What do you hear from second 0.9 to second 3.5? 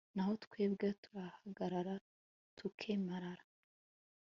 turahagarara, tukemarara